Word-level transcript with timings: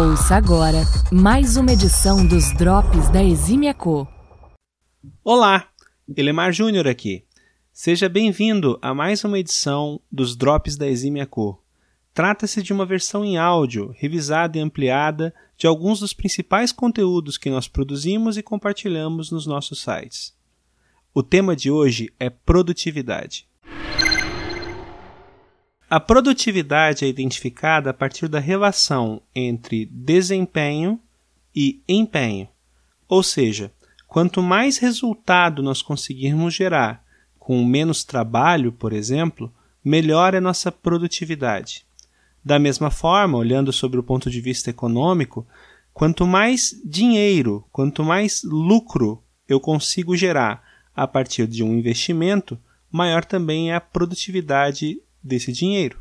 Ouça 0.00 0.34
agora 0.34 0.78
mais 1.12 1.58
uma 1.58 1.72
edição 1.72 2.26
dos 2.26 2.54
Drops 2.56 3.10
da 3.10 3.22
Exímia 3.22 3.74
Co. 3.74 4.08
Olá, 5.22 5.68
Elemar 6.16 6.54
Júnior 6.54 6.88
aqui. 6.88 7.26
Seja 7.70 8.08
bem-vindo 8.08 8.78
a 8.80 8.94
mais 8.94 9.22
uma 9.24 9.38
edição 9.38 10.00
dos 10.10 10.34
Drops 10.34 10.78
da 10.78 10.88
Exímia 10.88 11.26
Co. 11.26 11.62
Trata-se 12.14 12.62
de 12.62 12.72
uma 12.72 12.86
versão 12.86 13.22
em 13.22 13.36
áudio, 13.36 13.94
revisada 13.94 14.56
e 14.56 14.62
ampliada 14.62 15.34
de 15.54 15.66
alguns 15.66 16.00
dos 16.00 16.14
principais 16.14 16.72
conteúdos 16.72 17.36
que 17.36 17.50
nós 17.50 17.68
produzimos 17.68 18.38
e 18.38 18.42
compartilhamos 18.42 19.30
nos 19.30 19.44
nossos 19.44 19.82
sites. 19.82 20.34
O 21.12 21.22
tema 21.22 21.54
de 21.54 21.70
hoje 21.70 22.10
é 22.18 22.30
produtividade. 22.30 23.49
A 25.90 25.98
produtividade 25.98 27.04
é 27.04 27.08
identificada 27.08 27.90
a 27.90 27.92
partir 27.92 28.28
da 28.28 28.38
relação 28.38 29.20
entre 29.34 29.86
desempenho 29.86 31.00
e 31.52 31.82
empenho. 31.88 32.48
Ou 33.08 33.24
seja, 33.24 33.72
quanto 34.06 34.40
mais 34.40 34.78
resultado 34.78 35.64
nós 35.64 35.82
conseguirmos 35.82 36.54
gerar 36.54 37.04
com 37.40 37.64
menos 37.64 38.04
trabalho, 38.04 38.70
por 38.70 38.92
exemplo, 38.92 39.52
melhor 39.84 40.32
é 40.32 40.38
nossa 40.38 40.70
produtividade. 40.70 41.84
Da 42.44 42.56
mesma 42.56 42.92
forma, 42.92 43.36
olhando 43.36 43.72
sobre 43.72 43.98
o 43.98 44.04
ponto 44.04 44.30
de 44.30 44.40
vista 44.40 44.70
econômico, 44.70 45.44
quanto 45.92 46.24
mais 46.24 46.80
dinheiro, 46.84 47.66
quanto 47.72 48.04
mais 48.04 48.44
lucro 48.44 49.24
eu 49.48 49.58
consigo 49.58 50.16
gerar 50.16 50.62
a 50.94 51.08
partir 51.08 51.48
de 51.48 51.64
um 51.64 51.74
investimento, 51.74 52.56
maior 52.92 53.24
também 53.24 53.72
é 53.72 53.74
a 53.74 53.80
produtividade 53.80 55.02
desse 55.22 55.52
dinheiro. 55.52 56.00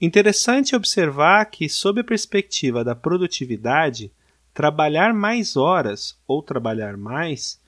Interessante 0.00 0.76
observar 0.76 1.46
que, 1.46 1.68
sob 1.68 2.00
a 2.00 2.04
perspectiva 2.04 2.84
da 2.84 2.94
produtividade, 2.94 4.12
trabalhar 4.54 5.12
mais 5.12 5.56
horas 5.56 6.16
ou 6.26 6.42
trabalhar 6.42 6.96
mais 6.96 7.60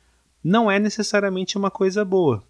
não 0.43 0.71
é 0.71 0.79
necessariamente 0.79 1.59
uma 1.59 1.71
coisa 1.71 2.05
boa. 2.05 2.43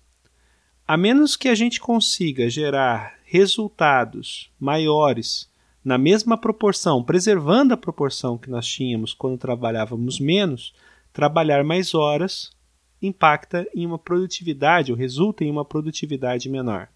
A 0.87 0.97
menos 0.97 1.37
que 1.37 1.49
a 1.49 1.55
gente 1.55 1.81
consiga 1.81 2.51
gerar 2.51 3.19
resultados 3.25 4.51
maiores 4.59 5.49
na 5.85 5.97
mesma 5.97 6.37
proporção, 6.37 7.03
preservando 7.03 7.73
a 7.73 7.77
proporção 7.77 8.37
que 8.37 8.51
nós 8.51 8.67
tínhamos 8.67 9.15
quando 9.15 9.39
trabalhávamos 9.39 10.21
menos, 10.21 10.75
trabalhar 11.13 11.65
mais 11.65 11.95
horas 11.95 12.51
impacta 13.03 13.67
em 13.75 13.87
uma 13.87 13.99
produtividade 13.99 14.93
ou 14.93 14.99
resulta 14.99 15.45
em 15.45 15.51
uma 15.51 15.65
produtividade 15.65 16.49
menor. 16.49 16.89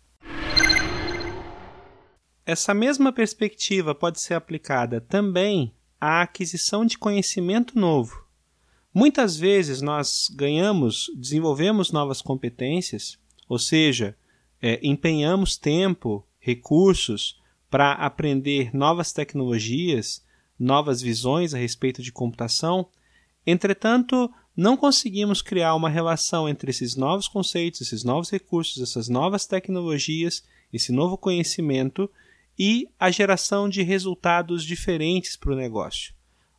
Essa 2.47 2.75
mesma 2.75 3.13
perspectiva 3.13 3.95
pode 3.95 4.21
ser 4.21 4.35
aplicada 4.35 5.01
também 5.01 5.73
à 5.99 6.23
aquisição 6.23 6.85
de 6.85 6.99
conhecimento 6.99 7.79
novo. 7.79 8.25
Muitas 8.93 9.37
vezes 9.37 9.81
nós 9.81 10.31
ganhamos, 10.35 11.11
desenvolvemos 11.17 11.91
novas 11.91 12.21
competências, 12.21 13.19
ou 13.49 13.59
seja, 13.59 14.17
é, 14.61 14.79
empenhamos 14.83 15.57
tempo, 15.57 16.27
recursos 16.39 17.41
para 17.71 17.93
aprender 17.93 18.75
novas 18.75 19.13
tecnologias, 19.13 20.25
novas 20.59 21.03
visões 21.03 21.55
a 21.55 21.59
respeito 21.59 22.03
de 22.03 22.13
computação. 22.13 22.89
Entretanto, 23.47 24.33
não 24.57 24.77
conseguimos 24.77 25.43
criar 25.43 25.75
uma 25.75 25.89
relação 25.89 26.49
entre 26.49 26.71
esses 26.71 26.97
novos 26.97 27.29
conceitos, 27.29 27.81
esses 27.81 28.05
novos 28.05 28.31
recursos, 28.31 28.83
essas 28.83 29.09
novas 29.09 29.47
tecnologias, 29.47 30.45
esse 30.73 30.93
novo 30.93 31.19
conhecimento 31.19 32.11
e 32.59 32.89
a 32.99 33.11
geração 33.11 33.69
de 33.69 33.83
resultados 33.83 34.65
diferentes 34.65 35.37
para 35.37 35.53
o 35.53 35.57
negócio. 35.57 36.15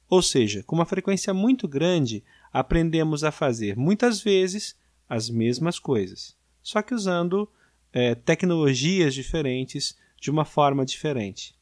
Ou 0.10 0.22
seja, 0.22 0.62
com 0.64 0.76
uma 0.76 0.86
frequência 0.86 1.34
muito 1.34 1.68
grande, 1.68 2.24
aprendemos 2.52 3.24
a 3.24 3.32
fazer 3.32 3.76
muitas 3.76 4.22
vezes 4.22 4.76
as 5.10 5.30
mesmas 5.30 5.80
coisas, 5.80 6.36
só 6.62 6.82
que 6.82 6.94
usando 6.94 7.50
é, 7.94 8.14
tecnologias 8.14 9.14
diferentes 9.14 9.98
de 10.20 10.30
uma 10.30 10.46
forma 10.46 10.86
diferente. 10.86 11.56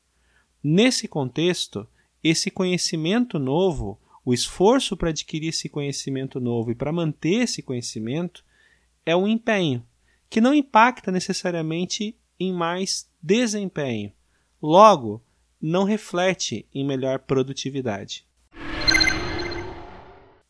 Nesse 0.63 1.07
contexto, 1.07 1.87
esse 2.23 2.49
conhecimento 2.49 3.37
novo 3.37 3.99
o 4.25 4.33
esforço 4.33 4.95
para 4.95 5.09
adquirir 5.09 5.49
esse 5.49 5.67
conhecimento 5.67 6.39
novo 6.39 6.71
e 6.71 6.75
para 6.75 6.91
manter 6.91 7.43
esse 7.43 7.61
conhecimento 7.61 8.43
é 9.05 9.15
um 9.15 9.27
empenho, 9.27 9.85
que 10.29 10.39
não 10.39 10.53
impacta 10.53 11.11
necessariamente 11.11 12.17
em 12.39 12.53
mais 12.53 13.09
desempenho. 13.21 14.11
Logo, 14.61 15.21
não 15.61 15.83
reflete 15.83 16.65
em 16.73 16.85
melhor 16.85 17.19
produtividade. 17.19 18.25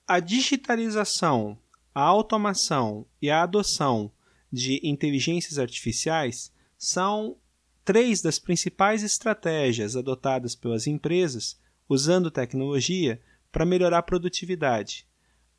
A 0.08 0.20
digitalização, 0.20 1.58
a 1.94 2.02
automação 2.02 3.06
e 3.22 3.30
a 3.30 3.44
adoção 3.44 4.12
de 4.52 4.80
inteligências 4.84 5.58
artificiais 5.58 6.52
são 6.78 7.38
três 7.84 8.22
das 8.22 8.38
principais 8.38 9.04
estratégias 9.04 9.96
adotadas 9.96 10.56
pelas 10.56 10.86
empresas 10.86 11.60
usando 11.90 12.32
tecnologia 12.32 13.20
para 13.54 13.66
melhorar 13.66 14.00
a 14.00 14.04
produtividade. 14.04 15.06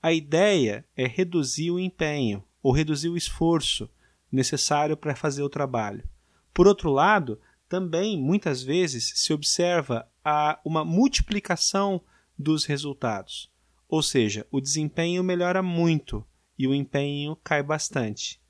A 0.02 0.12
ideia 0.12 0.84
é 0.96 1.06
reduzir 1.06 1.70
o 1.70 1.78
empenho 1.78 2.44
ou 2.60 2.72
reduzir 2.72 3.08
o 3.08 3.16
esforço 3.16 3.88
necessário 4.30 4.96
para 4.96 5.14
fazer 5.14 5.44
o 5.44 5.48
trabalho. 5.48 6.02
Por 6.52 6.66
outro 6.66 6.90
lado, 6.90 7.40
também 7.68 8.18
muitas 8.20 8.62
vezes 8.62 9.12
se 9.14 9.32
observa 9.32 10.06
a, 10.24 10.58
uma 10.64 10.84
multiplicação 10.84 12.00
dos 12.36 12.64
resultados, 12.64 13.48
ou 13.88 14.02
seja, 14.02 14.44
o 14.50 14.60
desempenho 14.60 15.22
melhora 15.22 15.62
muito 15.62 16.26
e 16.58 16.66
o 16.66 16.74
empenho 16.74 17.36
cai 17.44 17.62
bastante. 17.62 18.40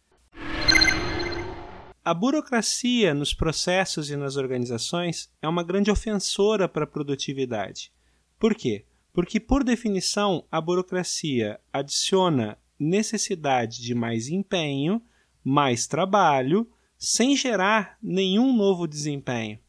A 2.02 2.14
burocracia 2.14 3.12
nos 3.12 3.34
processos 3.34 4.10
e 4.10 4.16
nas 4.16 4.36
organizações 4.36 5.30
é 5.40 5.48
uma 5.48 5.62
grande 5.62 5.90
ofensora 5.90 6.66
para 6.66 6.84
a 6.84 6.86
produtividade. 6.86 7.92
Por 8.38 8.54
quê? 8.54 8.84
Porque, 9.14 9.38
por 9.38 9.62
definição, 9.62 10.44
a 10.50 10.60
burocracia 10.60 11.60
adiciona 11.72 12.58
necessidade 12.76 13.80
de 13.80 13.94
mais 13.94 14.26
empenho, 14.26 15.00
mais 15.42 15.86
trabalho, 15.86 16.68
sem 16.98 17.36
gerar 17.36 17.96
nenhum 18.02 18.54
novo 18.54 18.88
desempenho. 18.88 19.60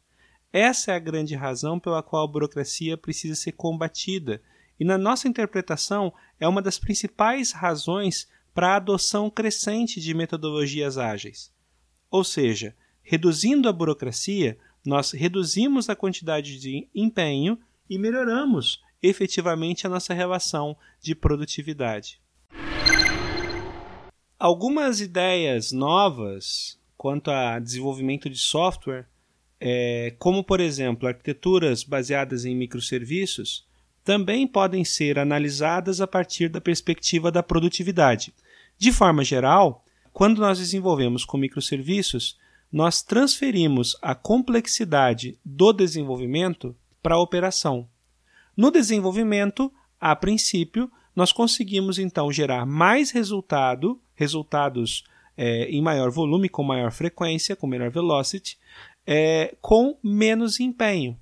Essa 0.52 0.90
é 0.90 0.96
a 0.96 0.98
grande 0.98 1.36
razão 1.36 1.78
pela 1.78 2.02
qual 2.02 2.24
a 2.24 2.30
burocracia 2.30 2.96
precisa 2.96 3.36
ser 3.36 3.52
combatida, 3.52 4.42
e, 4.80 4.84
na 4.84 4.98
nossa 4.98 5.28
interpretação, 5.28 6.12
é 6.40 6.48
uma 6.48 6.60
das 6.60 6.78
principais 6.78 7.52
razões 7.52 8.28
para 8.52 8.70
a 8.70 8.76
adoção 8.76 9.30
crescente 9.30 10.00
de 10.00 10.12
metodologias 10.12 10.98
ágeis. 10.98 11.52
Ou 12.10 12.24
seja, 12.24 12.74
reduzindo 13.00 13.68
a 13.68 13.72
burocracia, 13.72 14.58
nós 14.84 15.12
reduzimos 15.12 15.88
a 15.88 15.94
quantidade 15.94 16.58
de 16.58 16.88
empenho 16.92 17.58
e 17.88 17.96
melhoramos 17.96 18.84
efetivamente 19.06 19.86
a 19.86 19.90
nossa 19.90 20.12
relação 20.12 20.76
de 21.00 21.14
produtividade. 21.14 22.20
Algumas 24.38 25.00
ideias 25.00 25.72
novas 25.72 26.78
quanto 26.96 27.30
a 27.30 27.58
desenvolvimento 27.58 28.28
de 28.28 28.38
software, 28.38 29.06
é, 29.60 30.14
como 30.18 30.42
por 30.42 30.60
exemplo 30.60 31.06
arquiteturas 31.06 31.84
baseadas 31.84 32.44
em 32.44 32.54
microserviços, 32.54 33.66
também 34.02 34.46
podem 34.46 34.84
ser 34.84 35.18
analisadas 35.18 36.00
a 36.00 36.06
partir 36.06 36.48
da 36.48 36.60
perspectiva 36.60 37.30
da 37.30 37.42
produtividade. 37.42 38.32
De 38.78 38.92
forma 38.92 39.24
geral, 39.24 39.84
quando 40.12 40.38
nós 40.38 40.58
desenvolvemos 40.58 41.24
com 41.24 41.36
microserviços, 41.36 42.38
nós 42.72 43.02
transferimos 43.02 43.96
a 44.00 44.14
complexidade 44.14 45.38
do 45.44 45.72
desenvolvimento 45.72 46.76
para 47.02 47.14
a 47.14 47.20
operação. 47.20 47.88
No 48.56 48.70
desenvolvimento, 48.70 49.72
a 50.00 50.16
princípio, 50.16 50.90
nós 51.14 51.32
conseguimos 51.32 51.98
então 51.98 52.32
gerar 52.32 52.64
mais 52.64 53.10
resultado, 53.10 54.00
resultados 54.14 55.04
é, 55.36 55.64
em 55.64 55.82
maior 55.82 56.10
volume, 56.10 56.48
com 56.48 56.62
maior 56.62 56.90
frequência, 56.90 57.54
com 57.54 57.66
menor 57.66 57.90
velocity, 57.90 58.58
é, 59.06 59.54
com 59.60 59.98
menos 60.02 60.58
empenho. 60.58 61.18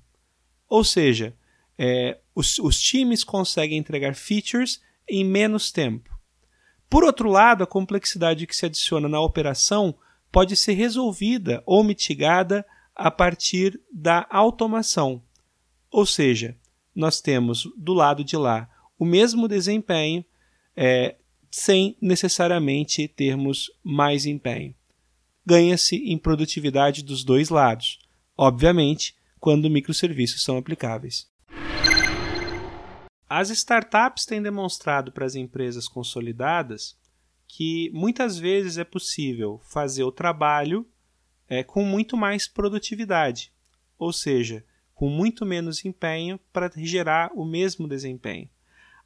Ou 0.67 0.83
seja, 0.83 1.35
é, 1.77 2.17
os, 2.33 2.57
os 2.59 2.79
times 2.79 3.23
conseguem 3.23 3.77
entregar 3.77 4.15
features 4.15 4.81
em 5.07 5.23
menos 5.23 5.71
tempo. 5.71 6.15
Por 6.89 7.03
outro 7.03 7.29
lado, 7.29 7.63
a 7.63 7.67
complexidade 7.67 8.47
que 8.47 8.55
se 8.55 8.65
adiciona 8.65 9.09
na 9.09 9.19
operação 9.19 9.95
pode 10.31 10.55
ser 10.55 10.73
resolvida 10.73 11.61
ou 11.65 11.83
mitigada 11.83 12.65
a 12.95 13.11
partir 13.11 13.79
da 13.91 14.25
automação. 14.29 15.21
Ou 15.91 16.05
seja, 16.05 16.57
nós 16.95 17.19
temos 17.19 17.67
do 17.75 17.93
lado 17.93 18.23
de 18.23 18.37
lá 18.37 18.69
o 18.97 19.05
mesmo 19.05 19.47
desempenho, 19.47 20.23
é, 20.75 21.15
sem 21.51 21.97
necessariamente 22.01 23.07
termos 23.07 23.69
mais 23.83 24.25
empenho. 24.25 24.73
Ganha-se 25.45 25.97
em 25.97 26.17
produtividade 26.17 27.03
dos 27.03 27.23
dois 27.23 27.49
lados. 27.49 27.99
Obviamente, 28.37 29.15
quando 29.39 29.69
microserviços 29.69 30.43
são 30.43 30.57
aplicáveis. 30.57 31.29
As 33.29 33.49
startups 33.49 34.25
têm 34.25 34.41
demonstrado 34.41 35.11
para 35.11 35.25
as 35.25 35.35
empresas 35.35 35.87
consolidadas 35.87 36.97
que 37.47 37.89
muitas 37.93 38.37
vezes 38.37 38.77
é 38.77 38.83
possível 38.83 39.59
fazer 39.63 40.03
o 40.03 40.11
trabalho 40.11 40.87
é, 41.47 41.63
com 41.63 41.83
muito 41.83 42.17
mais 42.17 42.47
produtividade, 42.47 43.51
ou 43.97 44.11
seja, 44.11 44.63
com 44.95 45.09
muito 45.09 45.45
menos 45.45 45.83
empenho 45.83 46.39
para 46.51 46.71
gerar 46.75 47.31
o 47.35 47.45
mesmo 47.45 47.87
desempenho. 47.87 48.49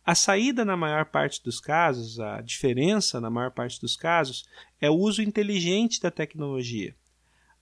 A 0.06 0.16
saída, 0.16 0.64
na 0.64 0.78
maior 0.78 1.06
parte 1.06 1.44
dos 1.44 1.60
casos, 1.60 2.20
a 2.20 2.42
diferença, 2.42 3.20
na 3.20 3.30
maior 3.30 3.52
parte 3.52 3.82
dos 3.82 3.98
casos, 3.98 4.48
é 4.80 4.90
o 4.90 4.96
uso 4.96 5.22
inteligente 5.22 6.00
da 6.00 6.10
tecnologia. 6.10 6.96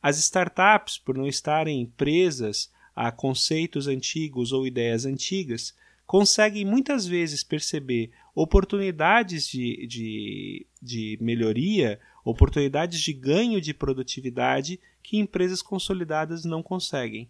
As 0.01 0.17
startups, 0.19 0.97
por 0.97 1.17
não 1.17 1.27
estarem 1.27 1.85
presas 1.97 2.71
a 2.95 3.11
conceitos 3.11 3.87
antigos 3.87 4.51
ou 4.51 4.67
ideias 4.67 5.05
antigas, 5.05 5.73
conseguem 6.05 6.63
muitas 6.63 7.05
vezes 7.05 7.43
perceber 7.43 8.11
oportunidades 8.33 9.47
de, 9.47 9.85
de, 9.87 10.67
de 10.81 11.17
melhoria, 11.19 11.99
oportunidades 12.23 13.01
de 13.01 13.11
ganho 13.11 13.59
de 13.59 13.73
produtividade 13.73 14.79
que 15.03 15.17
empresas 15.17 15.61
consolidadas 15.61 16.45
não 16.45 16.63
conseguem. 16.63 17.29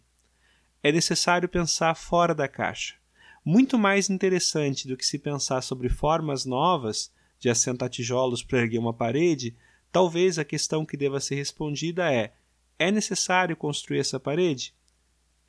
É 0.83 0.91
necessário 0.91 1.49
pensar 1.49 1.95
fora 1.95 2.33
da 2.33 2.47
caixa. 2.47 2.95
Muito 3.43 3.77
mais 3.77 4.09
interessante 4.09 4.87
do 4.87 4.97
que 4.97 5.05
se 5.05 5.17
pensar 5.17 5.61
sobre 5.61 5.89
formas 5.89 6.45
novas 6.45 7.11
de 7.39 7.49
assentar 7.49 7.89
tijolos 7.89 8.43
para 8.43 8.59
erguer 8.59 8.79
uma 8.79 8.93
parede, 8.93 9.55
talvez 9.91 10.37
a 10.37 10.45
questão 10.45 10.85
que 10.85 10.97
deva 10.97 11.19
ser 11.19 11.35
respondida 11.35 12.11
é: 12.11 12.33
é 12.77 12.91
necessário 12.91 13.55
construir 13.55 13.99
essa 13.99 14.19
parede? 14.19 14.73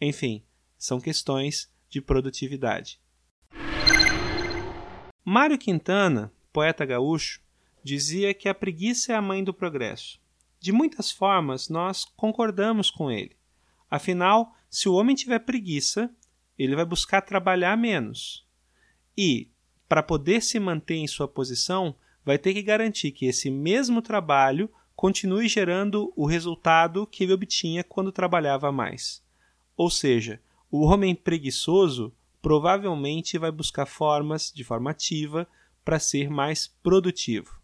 Enfim, 0.01 0.43
são 0.79 1.01
questões 1.01 1.71
de 1.91 2.01
produtividade. 2.01 3.01
Mário 5.25 5.59
Quintana, 5.59 6.33
poeta 6.53 6.85
gaúcho, 6.85 7.41
dizia 7.83 8.33
que 8.33 8.49
a 8.49 8.55
preguiça 8.55 9.13
é 9.13 9.17
a 9.17 9.23
mãe 9.23 9.43
do 9.43 9.53
progresso. 9.53 10.21
De 10.61 10.73
muitas 10.73 11.11
formas, 11.11 11.69
nós 11.69 12.05
concordamos 12.17 12.91
com 12.91 13.11
ele. 13.11 13.38
Afinal, 13.91 14.55
se 14.69 14.89
o 14.89 14.95
homem 14.95 15.17
tiver 15.17 15.39
preguiça, 15.41 16.11
ele 16.59 16.77
vai 16.77 16.85
buscar 16.85 17.23
trabalhar 17.23 17.77
menos. 17.77 18.47
E, 19.17 19.51
para 19.89 20.03
poder 20.03 20.43
se 20.43 20.61
manter 20.61 20.97
em 20.97 21.07
sua 21.07 21.27
posição, 21.27 21.95
vai 22.25 22.37
ter 22.37 22.53
que 22.53 22.63
garantir 22.63 23.13
que 23.13 23.27
esse 23.27 23.51
mesmo 23.51 24.03
trabalho 24.03 24.71
continue 24.95 25.49
gerando 25.49 26.13
o 26.17 26.27
resultado 26.27 27.07
que 27.07 27.25
ele 27.25 27.33
obtinha 27.33 27.85
quando 27.85 28.13
trabalhava 28.13 28.71
mais. 28.73 29.23
Ou 29.77 29.89
seja, 29.89 30.41
o 30.71 30.85
homem 30.85 31.15
preguiçoso 31.15 32.13
provavelmente 32.43 33.39
vai 33.39 33.51
buscar 33.51 33.87
formas 33.87 34.53
de 34.53 34.65
forma 34.65 34.91
ativa 34.91 35.49
para 35.85 35.99
ser 35.99 36.29
mais 36.29 36.67
produtivo. 36.67 37.59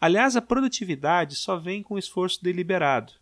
Aliás, 0.00 0.34
a 0.34 0.42
produtividade 0.42 1.36
só 1.36 1.56
vem 1.56 1.82
com 1.82 1.98
esforço 1.98 2.42
deliberado. 2.42 3.12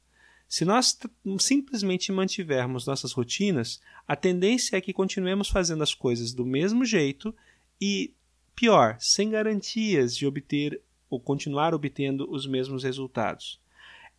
Se 0.48 0.64
nós 0.64 0.98
simplesmente 1.38 2.10
mantivermos 2.10 2.86
nossas 2.86 3.12
rotinas, 3.12 3.80
a 4.06 4.16
tendência 4.16 4.76
é 4.76 4.80
que 4.80 4.92
continuemos 4.92 5.48
fazendo 5.48 5.82
as 5.82 5.94
coisas 5.94 6.32
do 6.32 6.44
mesmo 6.44 6.84
jeito 6.84 7.34
e, 7.80 8.14
pior, 8.56 8.96
sem 8.98 9.30
garantias 9.30 10.16
de 10.16 10.26
obter 10.26 10.80
ou 11.10 11.20
continuar 11.20 11.74
obtendo 11.74 12.30
os 12.30 12.46
mesmos 12.46 12.82
resultados. 12.82 13.60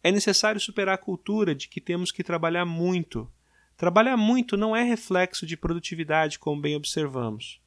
É 0.03 0.11
necessário 0.11 0.61
superar 0.61 0.95
a 0.95 0.99
cultura 0.99 1.55
de 1.55 1.67
que 1.67 1.81
temos 1.81 2.11
que 2.11 2.23
trabalhar 2.23 2.65
muito 2.65 3.29
Trabalhar 3.79 4.17
muito 4.17 4.57
não 4.57 4.75
é 4.75 4.83
reflexo 4.83 5.45
de 5.45 5.55
produtividade, 5.55 6.37
como 6.37 6.59
bem 6.59 6.75
observamos. 6.75 7.61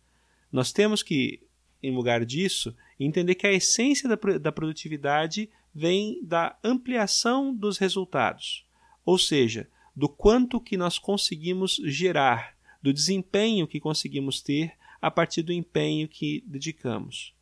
Nós 0.53 0.71
temos 0.71 1.03
que, 1.03 1.41
em 1.83 1.91
lugar 1.91 2.23
disso, 2.27 2.77
entender 3.01 3.35
que 3.35 3.47
a 3.47 3.53
essência 3.53 4.07
da, 4.07 4.39
da 4.39 4.53
produtividade 4.53 5.49
vem 5.75 6.19
da 6.23 6.57
ampliação 6.63 7.55
dos 7.55 7.79
resultados, 7.79 8.67
ou 9.05 9.19
seja, 9.19 9.69
do 9.95 10.09
quanto 10.09 10.61
que 10.61 10.77
nós 10.77 10.99
conseguimos 10.99 11.81
gerar, 11.85 12.55
do 12.83 12.93
desempenho 12.93 13.67
que 13.67 13.81
conseguimos 13.81 14.41
ter 14.41 14.73
a 15.01 15.11
partir 15.11 15.43
do 15.43 15.53
empenho 15.53 16.09
que 16.09 16.43
dedicamos. 16.47 17.35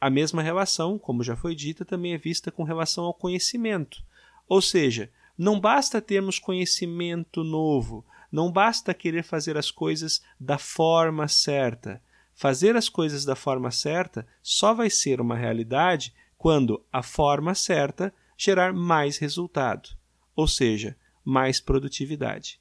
A 0.00 0.08
mesma 0.08 0.42
relação, 0.42 0.98
como 0.98 1.22
já 1.22 1.36
foi 1.36 1.54
dita, 1.54 1.84
também 1.84 2.14
é 2.14 2.18
vista 2.18 2.50
com 2.50 2.62
relação 2.62 3.04
ao 3.04 3.14
conhecimento, 3.14 4.02
ou 4.48 4.62
seja, 4.62 5.10
não 5.36 5.58
basta 5.58 6.00
termos 6.00 6.38
conhecimento 6.38 7.44
novo, 7.44 8.04
não 8.30 8.50
basta 8.50 8.94
querer 8.94 9.22
fazer 9.22 9.56
as 9.56 9.70
coisas 9.70 10.22
da 10.38 10.58
forma 10.58 11.26
certa. 11.28 12.02
Fazer 12.34 12.76
as 12.76 12.88
coisas 12.88 13.24
da 13.24 13.34
forma 13.34 13.70
certa 13.70 14.26
só 14.42 14.72
vai 14.72 14.88
ser 14.88 15.20
uma 15.20 15.36
realidade 15.36 16.14
quando 16.40 16.82
a 16.90 17.02
forma 17.02 17.54
certa 17.54 18.14
gerar 18.34 18.72
mais 18.72 19.18
resultado, 19.18 19.90
ou 20.34 20.48
seja, 20.48 20.96
mais 21.22 21.60
produtividade. 21.60 22.58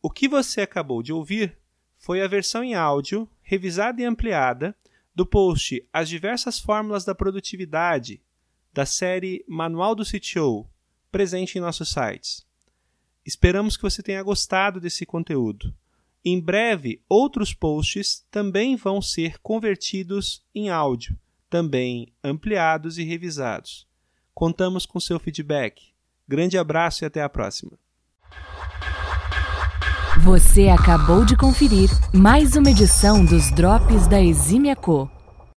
O 0.00 0.08
que 0.08 0.28
você 0.28 0.60
acabou 0.60 1.02
de 1.02 1.12
ouvir 1.12 1.58
foi 1.98 2.22
a 2.22 2.28
versão 2.28 2.62
em 2.62 2.76
áudio, 2.76 3.28
revisada 3.42 4.00
e 4.00 4.04
ampliada, 4.04 4.76
do 5.12 5.26
post 5.26 5.84
As 5.92 6.08
diversas 6.08 6.60
fórmulas 6.60 7.04
da 7.04 7.16
produtividade 7.16 8.22
da 8.72 8.86
série 8.86 9.44
Manual 9.48 9.96
do 9.96 10.04
CTO, 10.04 10.70
presente 11.10 11.58
em 11.58 11.60
nossos 11.60 11.88
sites. 11.88 12.46
Esperamos 13.26 13.76
que 13.76 13.82
você 13.82 14.04
tenha 14.04 14.22
gostado 14.22 14.78
desse 14.80 15.04
conteúdo. 15.04 15.74
Em 16.24 16.40
breve, 16.40 17.02
outros 17.08 17.52
posts 17.52 18.24
também 18.30 18.76
vão 18.76 19.02
ser 19.02 19.40
convertidos 19.40 20.46
em 20.54 20.70
áudio, 20.70 21.18
também 21.48 22.12
ampliados 22.22 22.98
e 22.98 23.04
revisados. 23.04 23.86
Contamos 24.34 24.84
com 24.84 25.00
seu 25.00 25.18
feedback. 25.18 25.82
Grande 26.28 26.58
abraço 26.58 27.04
e 27.04 27.06
até 27.06 27.22
a 27.22 27.28
próxima. 27.28 27.72
Você 30.22 30.68
acabou 30.68 31.24
de 31.24 31.36
conferir 31.36 31.90
mais 32.12 32.56
uma 32.56 32.70
edição 32.70 33.24
dos 33.24 33.50
Drops 33.52 34.06
da 34.06 34.20
Exímia 34.20 34.74
Co. 34.74 35.10